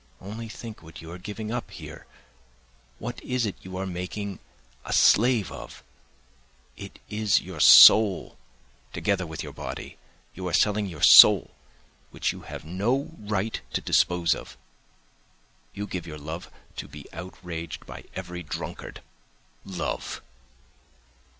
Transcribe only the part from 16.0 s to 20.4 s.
your love to be outraged by every drunkard! Love!